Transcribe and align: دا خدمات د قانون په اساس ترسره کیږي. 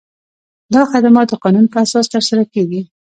دا 0.73 0.81
خدمات 0.91 1.27
د 1.29 1.33
قانون 1.43 1.65
په 1.71 1.77
اساس 1.85 2.05
ترسره 2.13 2.43
کیږي. 2.53 2.81